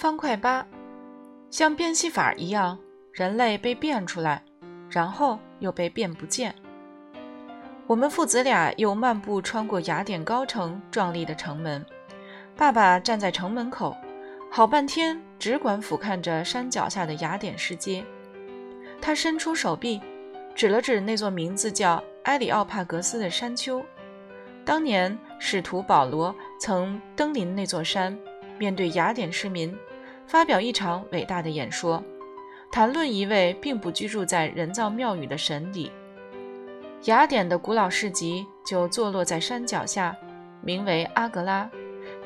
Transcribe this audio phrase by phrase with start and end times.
[0.00, 0.66] 方块八，
[1.50, 2.78] 像变戏法一样，
[3.12, 4.42] 人类被变出来，
[4.88, 6.54] 然后又被变不见。
[7.86, 11.84] 我们父子俩又漫步穿过雅典高城壮丽的城门，
[12.56, 13.94] 爸爸站在城门口，
[14.50, 18.02] 好半天只管俯瞰着山脚下的雅典市街。
[19.02, 20.00] 他伸出手臂，
[20.54, 23.84] 指了指那座名字叫埃里奥帕格斯的山丘。
[24.64, 28.18] 当年使徒保罗曾登临那座山，
[28.58, 29.76] 面对雅典市民，
[30.30, 32.00] 发表一场伟大的演说，
[32.70, 35.90] 谈论一位并不居住在人造庙宇的神里。
[37.06, 40.16] 雅典的古老市集就坐落在山脚下，
[40.62, 41.68] 名为阿格拉，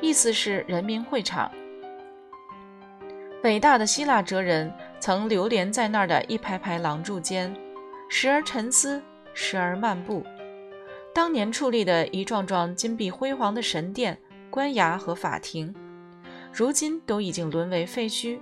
[0.01, 1.51] 意思是人民会场。
[3.41, 7.51] 伟大的希腊哲人曾流连在那儿的一排排廊柱间，
[8.07, 9.01] 时而沉思，
[9.33, 10.23] 时而漫步。
[11.11, 14.15] 当年矗立的一幢幢金碧辉煌的神殿、
[14.51, 15.73] 官衙和法庭，
[16.55, 18.39] 如今都已经沦为废墟。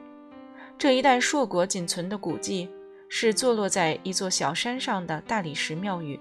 [0.78, 2.70] 这一带硕果仅存的古迹。
[3.16, 6.20] 是坐落在一座小山上的大理石庙宇，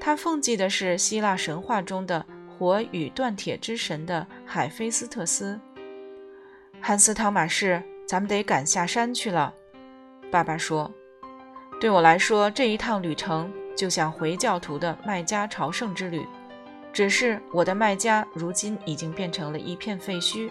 [0.00, 5.60] 它奉祭的是希腊神话中的火与锻铁之神的海菲斯特斯。
[6.80, 9.54] 汉斯·汤马士，咱们得赶下山去了。
[10.28, 10.92] 爸爸说
[11.80, 16.26] ：“对我来说，这一趟旅程就像回教徒的麦加朝圣之旅，
[16.92, 20.50] 只是我的麦加如今已经变成了一片废墟。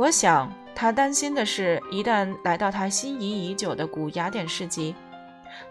[0.00, 4.94] 我想。”他担心的是，一旦来到他心仪已久的古雅典市集，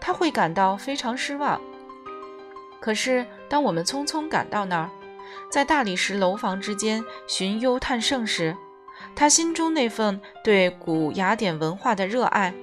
[0.00, 1.60] 他会感到非常失望。
[2.78, 4.90] 可是，当我们匆匆赶到那儿，
[5.50, 8.56] 在大理石楼房之间寻幽探胜时，
[9.16, 12.54] 他心中那份对古雅典文化的热爱，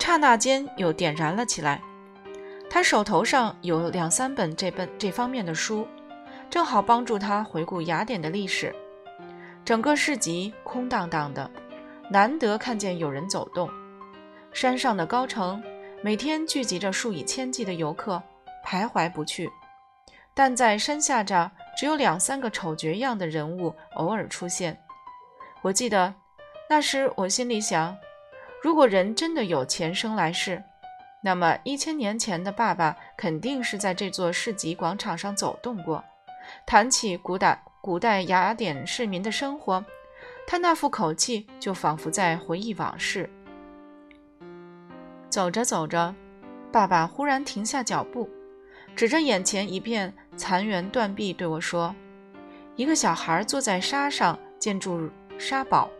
[0.00, 1.80] 刹那间又点燃了起来。
[2.68, 5.86] 他手头上有两三本这本这方面的书，
[6.50, 8.74] 正好帮助他回顾雅典的历史。
[9.64, 11.50] 整个市集空荡荡的。
[12.10, 13.70] 难得看见有人走动，
[14.52, 15.62] 山上的高城
[16.02, 18.22] 每天聚集着数以千计的游客，
[18.62, 19.50] 徘徊不去。
[20.34, 24.78] 但在山下这，只有两三个丑角样的人物偶尔出现。
[25.62, 26.12] 我记得
[26.68, 27.96] 那时，我心里想：
[28.62, 30.62] 如果人真的有前生来世，
[31.22, 36.04] 那么一千年前的爸爸肯定是在这座市集广场上走动过。
[36.66, 39.84] 谈起古代古代雅典市民的生活。
[40.46, 43.28] 他那副口气就仿佛在回忆往事。
[45.28, 46.14] 走着走着，
[46.72, 48.26] 爸爸忽然停下脚步，
[48.96, 51.94] 指着眼前一片残垣断壁对我说
[52.74, 55.90] ：“一个小孩坐在沙上建筑沙堡，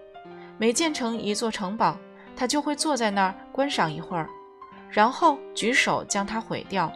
[0.57, 1.99] 每建成一座城堡，
[2.35, 4.27] 他就会坐在那儿观赏一会儿，
[4.89, 6.91] 然后举手将它毁掉，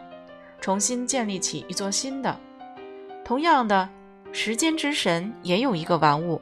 [0.59, 2.35] 重新建立起一座新的。
[3.23, 3.87] 同样的，
[4.31, 6.41] 时间之神也有一个玩物。”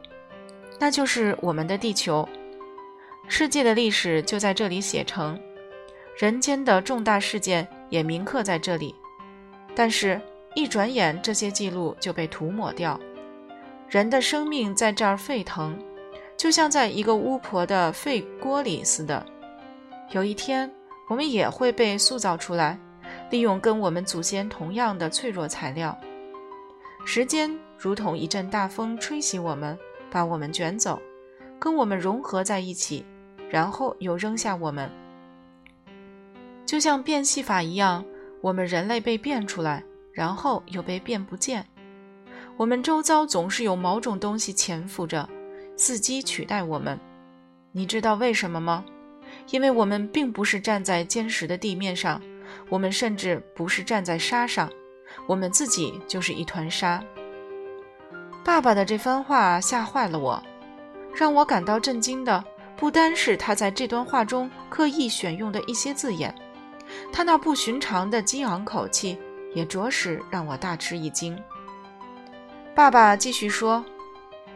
[0.79, 2.27] 那就是我们的地球，
[3.27, 5.39] 世界的历史就在这里写成，
[6.17, 8.93] 人间的重大事件也铭刻在这里。
[9.75, 10.21] 但是，
[10.53, 12.99] 一转眼，这些记录就被涂抹掉。
[13.89, 15.77] 人的生命在这儿沸腾，
[16.35, 19.25] 就像在一个巫婆的沸锅里似的。
[20.11, 20.71] 有一天，
[21.07, 22.79] 我们也会被塑造出来，
[23.29, 25.97] 利用跟我们祖先同样的脆弱材料。
[27.05, 29.77] 时间如同一阵大风，吹袭我们。
[30.09, 31.01] 把我们卷走，
[31.59, 33.05] 跟我们融合在一起，
[33.49, 34.89] 然后又扔下我们，
[36.65, 38.05] 就像变戏法一样，
[38.39, 39.83] 我们人类被变出来，
[40.13, 41.67] 然后又被变不见。
[42.55, 45.27] 我们周遭总是有某种东西潜伏着，
[45.75, 46.97] 伺机取代我们。
[47.73, 48.85] 你知道为什么吗？
[49.51, 52.21] 因为我们并不是站在坚实的地面上，
[52.69, 54.71] 我们甚至不是站在沙上，
[55.27, 57.03] 我们自己就是一团沙。
[58.47, 60.41] 爸爸的这番话吓坏了我，
[61.13, 62.41] 让我感到震惊的
[62.77, 66.33] 不单是他在这段话中刻意选用的一些字眼，
[67.11, 69.19] 他那不寻常的激昂口气
[69.53, 71.37] 也着实让我大吃一惊。
[72.73, 73.83] 爸爸继续说：“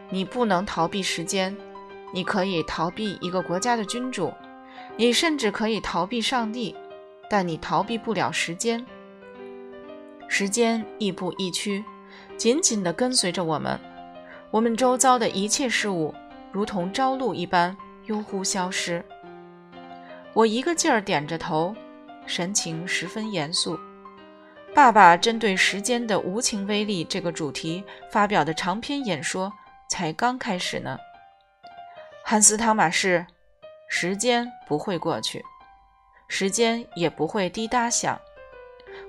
[0.08, 1.54] 你不能逃避时间，
[2.14, 4.32] 你可以逃避一个国家的君主，
[4.96, 6.74] 你甚至可以逃避上帝，
[7.28, 8.86] 但你逃避不了时间。
[10.28, 11.84] 时间亦步亦趋。”
[12.42, 13.78] 紧紧地跟随着我们，
[14.50, 16.12] 我们周遭的一切事物
[16.50, 19.00] 如同朝露一般悠忽消失。
[20.32, 21.72] 我一个劲儿点着头，
[22.26, 23.78] 神情十分严肃。
[24.74, 29.52] 爸爸针对时间的无情威力这个主题发表的长篇演说
[29.88, 30.98] 才刚开始呢。
[32.24, 33.24] 汉斯·汤马士，
[33.88, 35.44] 时间不会过去，
[36.26, 38.18] 时间也不会滴答响，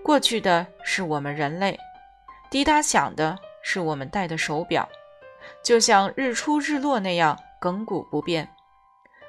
[0.03, 1.75] 过去的是我们人类。
[2.53, 4.87] 滴答响的是我们戴的手表，
[5.63, 8.47] 就像日出日落那样亘古不变。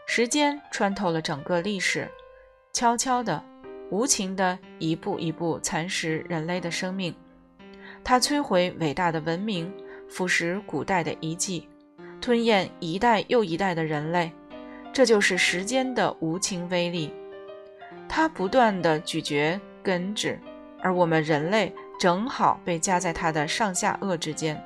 [0.07, 2.07] 时间穿透了整个历史，
[2.75, 3.43] 悄悄的、
[3.91, 7.15] 无情的，一步一步蚕食人类的生命。
[8.05, 9.73] 它摧毁伟大的文明，
[10.07, 11.67] 腐蚀古代的遗迹，
[12.21, 14.31] 吞咽一代又一代的人类。
[14.93, 17.11] 这就是时间的无情威力。
[18.07, 20.39] 它不断的咀嚼根治，
[20.83, 24.63] 而我们人类正好被夹在它的上下颚之间。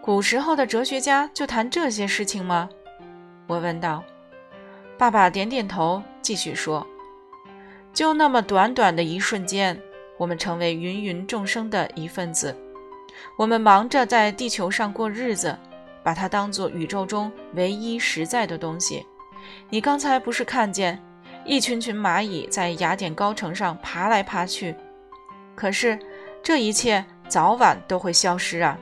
[0.00, 2.68] 古时候的哲学家就谈这些事情吗？
[3.46, 4.02] 我问道。
[4.98, 6.86] 爸爸点点头，继续说
[7.92, 9.80] ：“就那么短短的一瞬间，
[10.16, 12.56] 我们成为芸芸众生的一份子。
[13.36, 15.56] 我们忙着在地球上过日子，
[16.02, 19.06] 把它当做宇宙中唯一实在的东西。
[19.70, 21.00] 你刚才不是看见
[21.44, 24.74] 一群群蚂蚁在雅典高城上爬来爬去？
[25.54, 25.98] 可是
[26.42, 28.78] 这一切早晚都会消失啊！”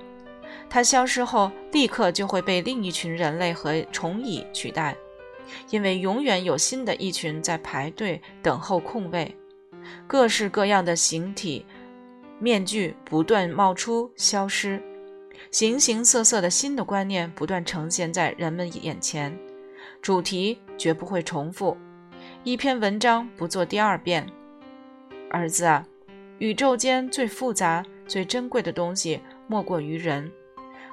[0.71, 4.97] 它消失后，立刻就会被另一群人类和虫蚁取代，
[5.71, 9.37] 因为永远有新的一群在排队等候空位。
[10.07, 11.67] 各式各样的形体
[12.39, 14.81] 面具不断冒出、消失，
[15.51, 19.37] 形形色色的新的观念不断呈现在人们眼前，
[20.01, 21.77] 主题绝不会重复，
[22.45, 24.25] 一篇文章不做第二遍。
[25.31, 25.85] 儿子啊，
[26.41, 30.33] 宇宙间最复杂、最珍贵的东西，莫过于人。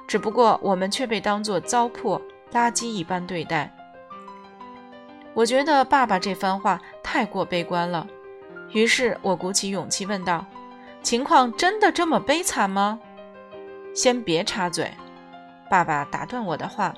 [0.06, 2.20] 只不过我们却被当作糟粕、
[2.52, 3.74] 垃圾一般对待。
[5.32, 8.06] 我觉得爸爸这番话太过悲观了，
[8.72, 10.44] 于是我鼓起勇气问道
[11.02, 13.00] ：“情况真的这么悲惨吗？”
[13.94, 14.92] 先别插嘴，
[15.70, 16.94] 爸爸打断我的话：“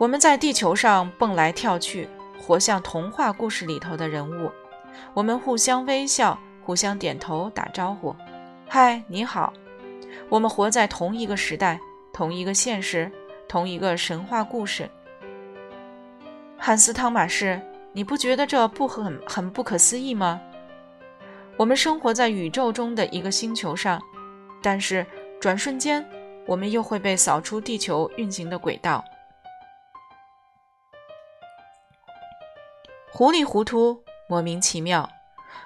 [0.00, 4.50] 我们在地球上蹦来跳去，活像童话故事里头的人物。
[5.14, 6.36] 我们互相微笑，
[6.70, 8.14] 互相点头打招呼，
[8.68, 9.52] 嗨，你好。”
[10.30, 11.80] 我们活在同一个时代，
[12.12, 13.10] 同一个现实，
[13.48, 14.88] 同一个神话故事。
[16.56, 17.60] 汉斯·汤马士，
[17.92, 20.40] 你不觉得这不很很不可思议吗？
[21.56, 24.00] 我们生活在宇宙中的一个星球上，
[24.62, 25.04] 但是
[25.40, 26.08] 转瞬间，
[26.46, 29.04] 我们又会被扫出地球运行的轨道。
[33.12, 35.10] 糊里糊涂，莫名其妙，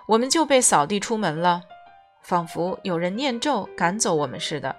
[0.07, 1.63] 我们就被扫地出门了。
[2.23, 4.75] 仿佛有人念咒赶走我们似的。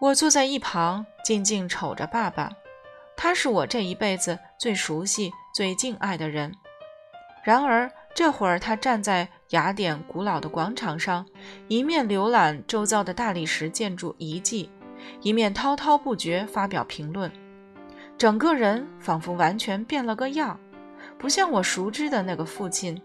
[0.00, 2.50] 我坐在一旁，静静瞅着爸爸。
[3.16, 6.54] 他是我这一辈子最熟悉、最敬爱的人。
[7.42, 11.26] 然而这会儿，他站在雅典古老的广场上，
[11.68, 14.70] 一面浏览周遭的大理石建筑遗迹，
[15.22, 17.30] 一面滔滔不绝发表评论。
[18.18, 20.58] 整个人仿佛完全变了个样，
[21.18, 23.00] 不像我熟知的那个父亲。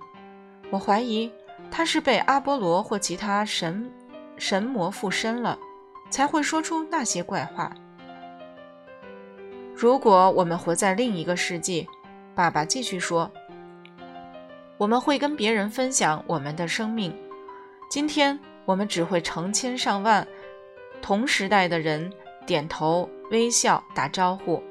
[0.71, 1.31] 我怀疑。
[1.71, 3.91] 他是被阿波罗或其他神
[4.37, 5.57] 神魔附身了，
[6.09, 7.75] 才会说出那些怪话。
[9.75, 11.87] 如果我们活在另一个世纪，
[12.33, 13.29] 爸爸继续说，
[14.77, 17.13] 我们会跟别人分享我们的生命。
[17.89, 20.25] 今天我们只会成千上万
[21.01, 22.11] 同时代的人
[22.45, 24.63] 点头微笑打招呼。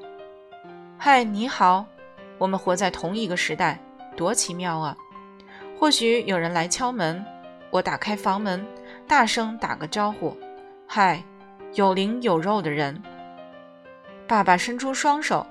[0.97, 1.85] 嗨，你好，
[2.37, 3.79] 我们活在同一个时代，
[4.15, 4.97] 多奇妙啊！
[5.77, 7.23] 或许有人来敲门，
[7.69, 8.65] 我打开房门，
[9.05, 10.35] 大声打个招呼
[10.87, 11.21] ：“嗨，
[11.73, 13.01] 有灵有肉的人。”
[14.25, 15.45] 爸爸伸出双手，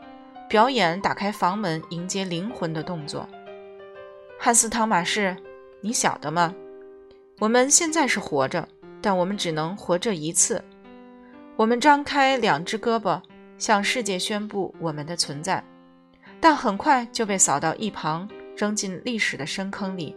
[0.49, 3.29] 表演打开房门迎接灵魂的动作。
[4.39, 5.37] 汉斯·汤马士，
[5.83, 6.55] 你晓得吗？
[7.39, 8.67] 我们现在是活着，
[9.03, 10.65] 但我们只能活这一次。
[11.55, 13.21] 我们张开两只胳膊，
[13.59, 15.63] 向世界宣布我们的存在，
[16.41, 18.27] 但很快就被扫到一旁。
[18.57, 20.17] 扔进历史的深坑里，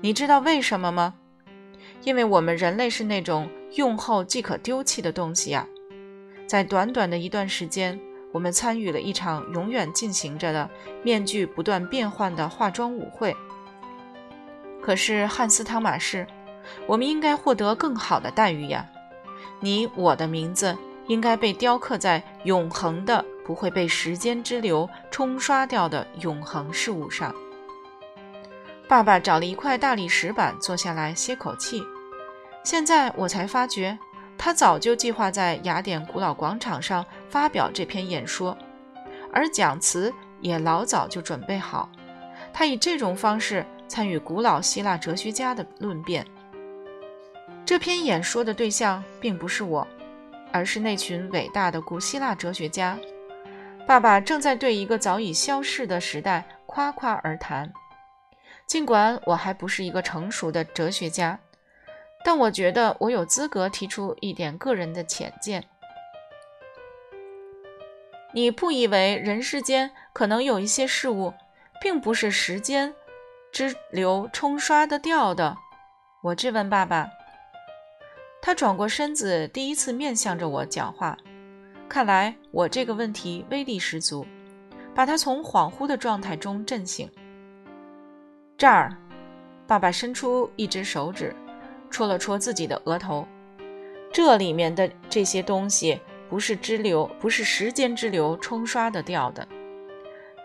[0.00, 1.14] 你知道为什么吗？
[2.02, 5.66] 因为我们人类是那种用后即可丢弃的东西呀。
[6.46, 7.98] 在短短的一段时间，
[8.30, 10.68] 我们参与了一场永远进行着的、
[11.02, 13.34] 面具不断变换的化妆舞会。
[14.82, 16.26] 可是汉斯·汤马士，
[16.86, 18.86] 我们应该获得更好的待遇呀。
[19.60, 27.34] 你我的名字应该被雕刻在永恒的、不会被时间之流冲刷掉的永恒事物上。
[28.86, 31.82] 爸爸找了一块大理石板坐下来歇口气。
[32.62, 33.98] 现在我才发觉，
[34.36, 38.56] 他早就计划在雅典古老广场上发表这篇演说，
[39.32, 41.90] 而讲词也老早就准备好。
[42.52, 46.24] 他以这种方式参与古老希腊哲学家的论辩。
[47.66, 49.86] 这篇演说的对象并不是我，
[50.52, 52.98] 而是那群伟大的古希腊哲学家。
[53.86, 57.70] 爸爸正在对一个早已消逝的时代夸夸而谈。
[58.66, 61.38] 尽管我还不是一个成熟的哲学家，
[62.24, 65.64] 但我觉得我有资格提出一点个人的浅见。
[68.32, 71.32] 你不以为人世间可能有一些事物，
[71.80, 72.92] 并不是时间
[73.52, 75.56] 之流冲刷的掉的？
[76.22, 77.08] 我质问爸爸。
[78.42, 81.16] 他转过身子，第一次面向着我讲话。
[81.88, 84.26] 看来我这个问题威力十足，
[84.94, 87.08] 把他从恍惚的状态中震醒。
[88.56, 88.96] 这儿，
[89.66, 91.34] 爸爸伸出一只手指，
[91.90, 93.26] 戳了戳自己的额头。
[94.12, 99.46] 这里面的这些东西不是支流，不是时间支流冲刷的掉的。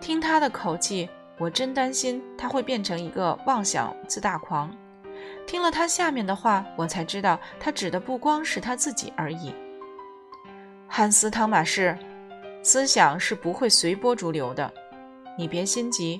[0.01, 4.75] 听他的口气，我真担心他会变成一个妄想自大狂。
[5.45, 9.53] 听了他下面的话，我才知道他指的不光是他自己而已。
[10.87, 11.95] 汉斯·汤马士，
[12.63, 14.71] 思想是不会随波逐流的。
[15.37, 16.19] 你别心急，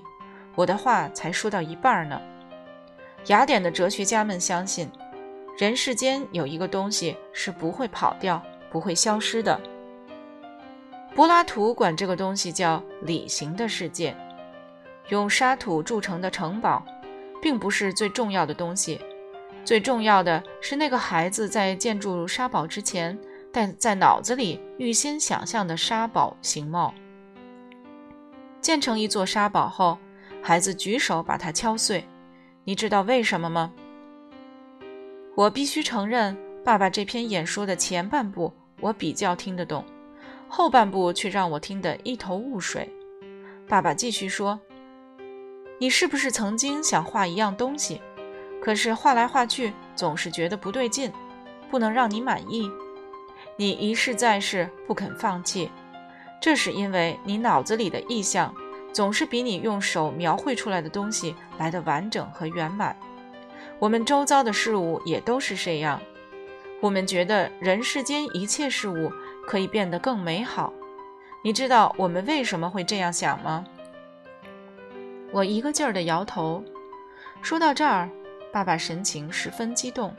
[0.59, 2.21] 我的话才说到一半呢。
[3.27, 4.89] 雅典的哲学家们相信，
[5.57, 9.57] 人世间有一个东西是不会跑掉、不会消失的。
[11.15, 14.13] 柏拉图管这个东西叫理性的世界。
[15.07, 16.83] 用沙土筑成的城堡，
[17.41, 18.99] 并不是最重要的东西。
[19.63, 23.17] 最重要的是，那个孩子在建筑沙堡之前，
[23.49, 26.93] 但在脑子里预先想象的沙堡形貌。
[28.59, 29.97] 建成一座沙堡后，
[30.41, 32.03] 孩子举手把它敲碎。
[32.63, 33.71] 你知道为什么吗？
[35.35, 39.83] 我必须承认，爸爸这篇演说的前半部我比较听得懂，
[40.47, 42.89] 后半部却让我听得一头雾水。
[43.67, 44.59] 爸爸继续说
[45.79, 48.01] ：“你是不是曾经想画一样东西？”
[48.61, 51.11] 可是画来画去，总是觉得不对劲，
[51.71, 52.69] 不能让你满意。
[53.55, 55.71] 你一试再试，不肯放弃，
[56.41, 58.53] 这是因为你脑子里的意象
[58.91, 62.95] 总是比你用手描绘出来的东西来的完整和圆满。
[63.79, 65.99] 我们周遭的事物也都是这样。
[66.81, 69.11] 我们觉得人世间一切事物
[69.45, 70.73] 可以变得更美好。
[71.43, 73.65] 你知道我们为什么会这样想吗？
[75.31, 76.63] 我一个劲儿地摇头。
[77.41, 78.09] 说到这儿。
[78.51, 80.11] 爸爸神情十分激动，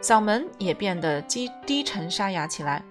[0.00, 2.82] 嗓门也变得低低沉沙哑起来。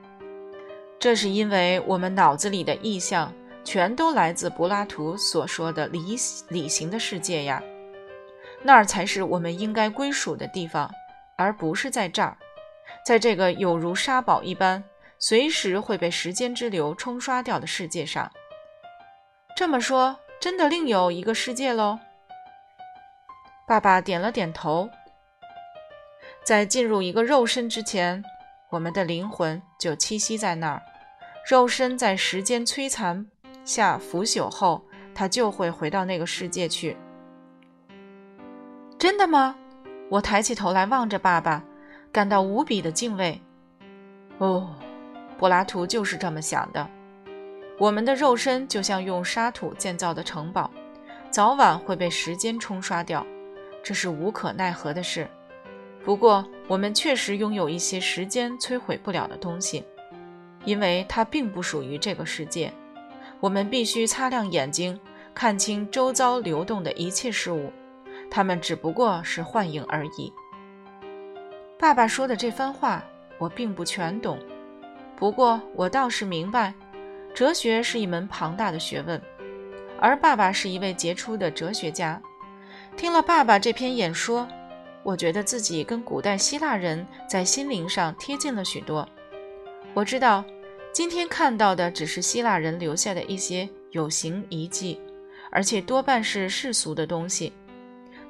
[1.00, 3.34] 这是因为我们脑子里的意象
[3.66, 6.16] 全都来自柏拉图所说的理
[6.50, 7.62] 理性的世界呀，
[8.62, 10.90] 那儿才是我们应该归属的地方，
[11.36, 12.38] 而不是在这儿，
[13.04, 14.84] 在这个有如沙堡一般
[15.18, 18.32] 随时会被时间之流冲刷掉的世界上。
[19.56, 22.00] 这么说，真的另有一个世界喽？
[23.68, 24.90] 爸爸点了点头。
[26.44, 28.24] 在进入一个肉身之前，
[28.70, 30.84] 我们的灵魂就栖息在那儿。
[31.50, 33.26] 肉身在时间摧残
[33.66, 34.82] 下腐朽后，
[35.14, 36.96] 它就会回到那个世界去。
[38.98, 39.56] 真的吗？
[40.10, 41.64] 我抬起头来望着爸爸，
[42.12, 43.42] 感到无比的敬畏。
[44.38, 44.76] 哦，
[45.38, 46.88] 柏拉图就是这么想的。
[47.78, 50.70] 我们的肉身就像用沙土建造的城堡，
[51.30, 53.26] 早晚会被时间冲刷掉。
[53.84, 55.28] 这是无可奈何的事。
[56.04, 59.84] 不过，我们确实拥有一些时间摧毁不了的东西，
[60.64, 62.72] 因为它并不属于这个世界。
[63.46, 65.00] 我们必须擦亮眼睛，
[65.36, 67.72] 看清周遭流动的一切事物，
[68.28, 70.34] 它们只不过是幻影而已。
[71.78, 73.06] 爸爸说的这番话，
[73.38, 74.40] 我并不全懂。
[75.16, 76.74] 不过，我倒是明白，
[77.36, 79.22] 哲学是一门庞大的学问，
[80.00, 82.20] 而爸爸是一位杰出的哲学家。
[82.98, 84.48] 听了爸爸这篇演说，
[85.04, 89.08] 我觉得自己跟古代希腊人在心灵上贴近了许多。
[89.94, 90.44] 我知道，
[90.96, 94.98] 今天看到的只是希腊人留下的一些有形遗迹，
[95.52, 97.52] 而且多半是世俗的东西，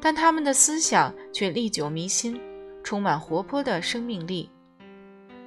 [0.01, 2.41] 但他们的思想却历久弥新，
[2.84, 4.50] 充满活泼的生命力。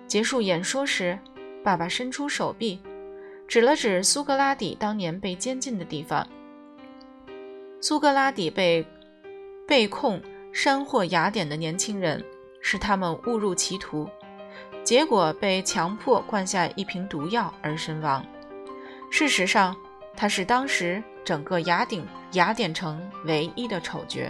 [0.07, 1.19] 结束演说时，
[1.65, 2.79] 爸爸伸出手臂，
[3.49, 6.25] 指了指苏格拉底当年被监禁的地方。
[7.81, 8.87] 苏格拉底被。
[9.67, 12.25] 被控山祸雅典的年轻人，
[12.63, 14.09] 是他们误入歧途，
[14.89, 18.25] 结果被强迫灌下一瓶毒药而身亡。
[19.11, 19.77] 事实上，
[20.17, 22.03] 他是当时整个雅典
[22.33, 24.23] 雅典城唯一的丑角。